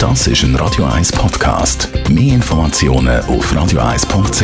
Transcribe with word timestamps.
Das 0.00 0.26
ist 0.26 0.44
ein 0.44 0.56
Radio 0.56 0.86
1 0.86 1.12
Podcast. 1.12 1.90
Mehr 2.08 2.36
Informationen 2.36 3.20
auf 3.26 3.52
radio1.ch. 3.52 4.40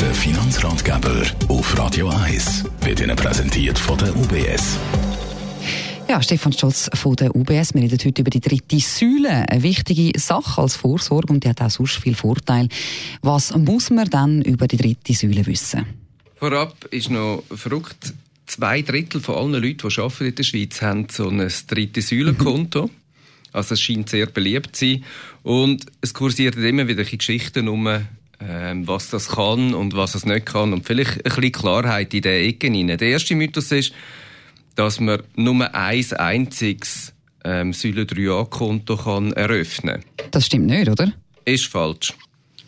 Der 0.00 0.14
Finanzratgeber 0.14 1.26
auf 1.48 1.78
Radio 1.78 2.08
1 2.08 2.64
wird 2.80 3.00
Ihnen 3.00 3.14
präsentiert 3.14 3.78
von 3.78 3.98
der 3.98 4.16
UBS. 4.16 4.78
Ja, 6.08 6.22
Stefan 6.22 6.54
Stolz 6.54 6.88
von 6.94 7.16
der 7.16 7.36
UBS. 7.36 7.74
Wir 7.74 7.82
reden 7.82 7.98
heute 8.02 8.22
über 8.22 8.30
die 8.30 8.40
dritte 8.40 8.80
Säule. 8.80 9.46
Eine 9.50 9.62
wichtige 9.62 10.18
Sache 10.18 10.62
als 10.62 10.74
Vorsorge 10.74 11.34
und 11.34 11.44
die 11.44 11.50
hat 11.50 11.60
auch 11.60 11.68
sonst 11.68 11.98
viel 11.98 12.14
Vorteil. 12.14 12.70
Was 13.20 13.54
muss 13.54 13.90
man 13.90 14.08
dann 14.08 14.40
über 14.40 14.68
die 14.68 14.78
dritte 14.78 15.12
Säule 15.12 15.44
wissen? 15.44 15.84
Vorab 16.36 16.86
ist 16.90 17.10
noch 17.10 17.42
verrückt, 17.54 18.14
zwei 18.54 18.82
Drittel 18.82 19.20
von 19.20 19.34
allen 19.34 19.62
Leuten, 19.62 19.88
die 19.88 20.00
arbeiten 20.00 20.26
in 20.26 20.34
der 20.34 20.42
Schweiz, 20.44 20.80
haben 20.80 21.08
so 21.10 21.28
ein 21.28 21.52
dritte 21.66 22.00
Säulenkonto. 22.00 22.88
Also 23.52 23.74
es 23.74 23.80
scheint 23.80 24.08
sehr 24.08 24.26
beliebt 24.26 24.76
zu 24.76 24.86
sein. 24.86 25.04
Und 25.42 25.86
es 26.00 26.14
kursieren 26.14 26.62
immer 26.64 26.86
wieder 26.86 27.04
Geschichten 27.04 27.68
um, 27.68 27.88
ähm, 28.40 28.86
was 28.86 29.10
das 29.10 29.28
kann 29.28 29.74
und 29.74 29.96
was 29.96 30.14
es 30.14 30.24
nicht 30.24 30.46
kann. 30.46 30.72
Und 30.72 30.86
vielleicht 30.86 31.16
ein 31.16 31.22
bisschen 31.22 31.52
Klarheit 31.52 32.14
in 32.14 32.22
den 32.22 32.48
Ecken 32.48 32.74
hinein. 32.74 32.98
Der 32.98 33.08
erste 33.08 33.34
Mythos 33.34 33.72
ist, 33.72 33.92
dass 34.76 35.00
man 35.00 35.22
nur 35.36 35.74
ein 35.74 36.12
einziges 36.12 37.12
ähm, 37.44 37.72
Säule 37.72 38.04
3a-Konto 38.04 38.96
kann 38.96 39.32
eröffnen 39.32 40.00
kann. 40.16 40.30
Das 40.30 40.46
stimmt 40.46 40.66
nicht, 40.66 40.88
oder? 40.88 41.12
Ist 41.44 41.66
falsch. 41.66 42.14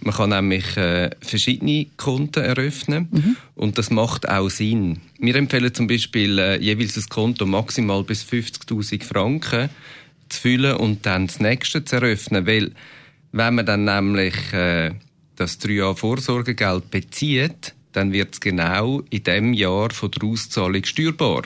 Man 0.07 0.15
kann 0.15 0.31
nämlich 0.31 0.77
äh, 0.77 1.11
verschiedene 1.21 1.87
Konten 1.97 2.45
eröffnen 2.45 3.09
mhm. 3.11 3.37
und 3.57 3.77
das 3.77 3.91
macht 3.91 4.29
auch 4.29 4.49
Sinn. 4.49 5.01
Wir 5.19 5.35
empfehlen 5.35 5.75
zum 5.75 5.89
Beispiel 5.89 6.39
äh, 6.39 6.61
jeweils 6.61 6.97
ein 6.97 7.09
Konto 7.09 7.45
maximal 7.45 8.05
bis 8.05 8.23
50.000 8.23 9.03
Franken 9.03 9.69
zu 10.29 10.41
füllen 10.41 10.77
und 10.77 11.05
dann 11.07 11.27
das 11.27 11.41
nächste 11.41 11.85
zu 11.85 11.97
eröffnen, 11.97 12.47
weil 12.47 12.71
wenn 13.33 13.57
man 13.57 13.67
dann 13.67 13.83
nämlich 13.83 14.37
äh, 14.53 14.93
das 15.35 15.59
3 15.59 15.97
Vorsorgegeld 15.97 16.89
bezieht, 16.93 17.75
dann 17.91 18.13
wird 18.13 18.35
es 18.35 18.41
genau 18.41 19.03
in 19.11 19.25
dem 19.25 19.55
Jahr 19.55 19.91
von 19.91 20.13
der 20.13 20.23
Auszahlung 20.23 20.85
steuerbar. 20.85 21.43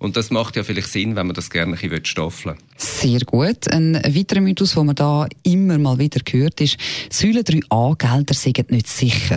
Und 0.00 0.16
das 0.16 0.30
macht 0.30 0.56
ja 0.56 0.64
vielleicht 0.64 0.88
Sinn, 0.88 1.14
wenn 1.14 1.26
man 1.26 1.34
das 1.34 1.50
gerne 1.50 1.76
ein 1.76 1.78
bisschen 1.78 2.06
staffeln 2.06 2.56
Sehr 2.78 3.20
gut. 3.20 3.70
Ein 3.70 3.94
weiterer 3.96 4.40
Mythos, 4.40 4.74
den 4.74 4.86
man 4.86 4.94
da 4.94 5.28
immer 5.42 5.76
mal 5.76 5.98
wieder 5.98 6.20
hört, 6.28 6.60
ist, 6.62 6.78
Säule 7.10 7.42
3a-Gelder 7.42 8.34
sind 8.34 8.70
nicht 8.70 8.88
sicher. 8.88 9.36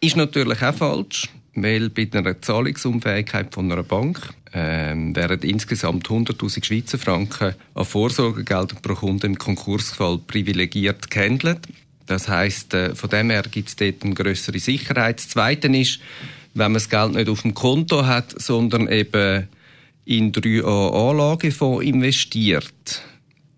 Ist 0.00 0.16
natürlich 0.16 0.60
auch 0.62 0.74
falsch, 0.74 1.30
weil 1.54 1.88
bei 1.88 2.06
einer 2.12 2.40
Zahlungsunfähigkeit 2.42 3.54
von 3.54 3.72
einer 3.72 3.82
Bank 3.82 4.34
ähm, 4.52 5.16
werden 5.16 5.40
insgesamt 5.40 6.08
100.000 6.08 6.62
Schweizer 6.62 6.98
Franken 6.98 7.54
an 7.74 7.84
Vorsorgegeldern 7.86 8.82
pro 8.82 8.94
Kunde 8.94 9.26
im 9.26 9.38
Konkursfall 9.38 10.18
privilegiert 10.18 11.10
gehandelt. 11.10 11.60
Das 12.06 12.28
heißt, 12.28 12.74
äh, 12.74 12.94
von 12.94 13.08
dem 13.08 13.30
her 13.30 13.44
gibt 13.50 13.70
es 13.70 13.76
dort 13.76 14.04
eine 14.04 14.12
größere 14.12 14.58
Sicherheit. 14.58 15.20
Das 15.20 15.30
Zweite 15.30 15.68
ist, 15.68 16.00
wenn 16.54 16.72
man 16.72 16.74
das 16.74 16.88
Geld 16.88 17.14
nicht 17.14 17.28
auf 17.28 17.42
dem 17.42 17.54
Konto 17.54 18.06
hat, 18.06 18.34
sondern 18.40 18.88
eben 18.88 19.48
in 20.04 20.32
3A 20.32 21.10
Anlagefonds 21.10 21.84
investiert, 21.84 23.02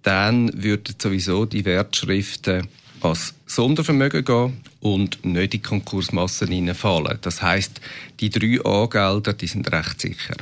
dann 0.02 0.50
würden 0.54 0.94
sowieso 0.98 1.44
die 1.44 1.64
Wertschriften 1.64 2.68
als 3.00 3.34
Sondervermögen 3.46 4.24
gehen 4.24 4.60
und 4.80 5.24
nicht 5.24 5.54
in 5.54 5.62
Konkursmassen 5.62 6.48
hineinfallen. 6.48 7.18
Das 7.20 7.42
heißt, 7.42 7.80
die 8.20 8.30
3A-Gelder, 8.30 9.32
die 9.32 9.46
sind 9.46 9.70
recht 9.72 10.00
sicher. 10.00 10.36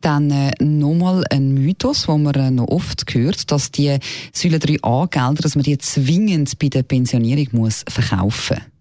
Dann 0.00 0.30
äh, 0.30 0.52
nochmal 0.60 1.24
ein 1.30 1.54
Mythos, 1.54 2.06
den 2.06 2.22
man 2.22 2.34
äh, 2.34 2.50
noch 2.50 2.68
oft 2.68 3.12
hört, 3.14 3.50
dass 3.50 3.70
die 3.70 3.98
Säule 4.32 4.58
3A-Gelder, 4.58 5.42
dass 5.42 5.54
man 5.56 5.64
die 5.64 5.78
zwingend 5.78 6.58
bei 6.58 6.68
der 6.68 6.82
Pensionierung 6.82 7.48
muss 7.52 7.84
verkaufen 7.88 8.58
muss. 8.58 8.71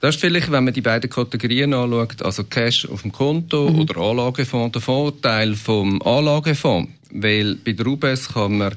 Das 0.00 0.14
ist 0.14 0.20
vielleicht, 0.20 0.50
wenn 0.52 0.64
man 0.64 0.74
die 0.74 0.80
beiden 0.80 1.10
Kategorien 1.10 1.74
anschaut, 1.74 2.22
also 2.22 2.44
Cash 2.44 2.86
auf 2.86 3.02
dem 3.02 3.10
Konto 3.10 3.68
mhm. 3.68 3.80
oder 3.80 3.96
Anlagefonds, 3.96 4.72
der 4.72 4.82
Vorteil 4.82 5.54
vom 5.54 6.00
Anlagefonds. 6.02 6.92
Weil 7.10 7.56
bei 7.56 7.72
der 7.72 7.86
UBS 7.86 8.28
kann 8.34 8.58
man 8.58 8.74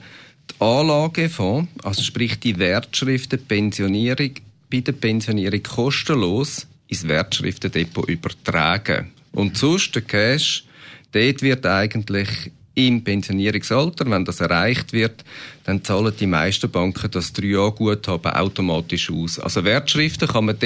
die 0.49 0.61
Anlagefonds, 0.61 1.69
also 1.83 2.01
sprich 2.01 2.39
die 2.39 2.57
Wertschriften 2.57 3.45
Pensionierung, 3.45 4.31
bei 4.71 4.79
der 4.79 4.93
Pensionierung 4.93 5.61
kostenlos 5.61 6.65
ins 6.87 7.07
Wertschriftendepot 7.07 8.09
übertragen. 8.09 9.11
Und 9.31 9.57
sonst 9.57 9.93
der 9.93 10.01
Cash, 10.01 10.63
dort 11.11 11.41
wird 11.41 11.65
eigentlich 11.65 12.51
im 12.73 13.03
Pensionierungsalter, 13.03 14.09
wenn 14.09 14.25
das 14.25 14.39
erreicht 14.39 14.93
wird, 14.93 15.23
dann 15.65 15.83
zahlen 15.83 16.13
die 16.17 16.27
meisten 16.27 16.71
Banken 16.71 17.11
das 17.11 17.35
3A-Guthaben 17.35 18.31
automatisch 18.31 19.11
aus. 19.11 19.39
Also 19.39 19.63
Wertschriften 19.63 20.27
kann 20.27 20.45
man 20.45 20.57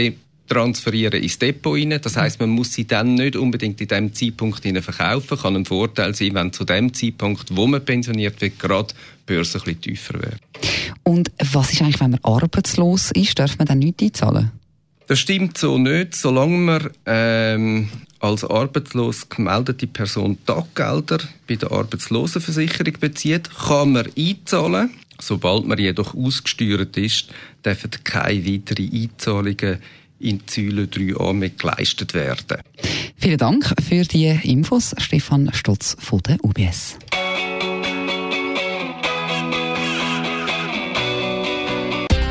transferieren 0.47 1.21
ins 1.21 1.39
Depot 1.39 1.77
rein. 1.77 1.99
Das 2.01 2.17
heißt, 2.17 2.39
man 2.39 2.49
muss 2.49 2.73
sie 2.73 2.85
dann 2.85 3.15
nicht 3.15 3.35
unbedingt 3.35 3.81
in 3.81 3.87
dem 3.87 4.13
Zeitpunkt 4.13 4.61
verkaufen. 4.61 5.37
Kann 5.37 5.55
ein 5.55 5.65
Vorteil 5.65 6.13
sein, 6.15 6.35
wenn 6.35 6.53
zu 6.53 6.65
dem 6.65 6.93
Zeitpunkt, 6.93 7.55
wo 7.55 7.67
man 7.67 7.83
pensioniert 7.83 8.39
wird, 8.41 8.59
gerade 8.59 8.93
die 8.93 9.33
Börse 9.33 9.57
ein 9.57 9.63
bisschen 9.63 9.81
tiefer 9.81 10.13
wäre. 10.21 10.37
Und 11.03 11.31
was 11.51 11.73
ist 11.73 11.81
eigentlich, 11.81 11.99
wenn 11.99 12.11
man 12.11 12.19
arbeitslos 12.23 13.11
ist? 13.11 13.39
Darf 13.39 13.57
man 13.57 13.67
dann 13.67 13.79
nichts 13.79 14.03
einzahlen? 14.03 14.51
Das 15.07 15.19
stimmt 15.19 15.57
so 15.57 15.77
nicht. 15.77 16.15
Solange 16.15 16.57
man 16.57 16.89
ähm, 17.05 17.89
als 18.19 18.43
arbeitslos 18.43 19.29
gemeldete 19.29 19.87
Person 19.87 20.37
Taggelder 20.45 21.19
bei 21.47 21.55
der 21.55 21.71
Arbeitslosenversicherung 21.71 22.93
bezieht, 22.99 23.49
kann 23.55 23.91
man 23.91 24.09
einzahlen. 24.17 24.91
Sobald 25.19 25.65
man 25.65 25.77
jedoch 25.77 26.13
ausgesteuert 26.13 26.97
ist, 26.97 27.29
dürfen 27.63 27.91
keine 28.03 28.45
weiteren 28.45 28.91
Einzahlungen 28.91 29.79
in 30.19 30.41
Säule 30.47 30.83
3a 30.85 31.33
mit 31.33 31.59
geleistet 31.59 32.13
werden. 32.13 32.57
Vielen 33.17 33.37
Dank 33.37 33.73
für 33.87 34.03
die 34.03 34.27
Infos, 34.43 34.95
Stefan 34.97 35.49
Stotz 35.53 35.95
von 35.99 36.19
der 36.21 36.43
UBS. 36.43 36.97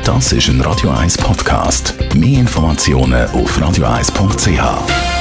Das 0.03 0.31
ist 0.31 0.49
ein 0.49 0.61
Radio 0.61 0.91
1 0.91 1.17
Podcast. 1.17 1.95
Mehr 2.13 2.41
Informationen 2.41 3.27
auf 3.31 3.59
radio1.ch. 3.59 5.14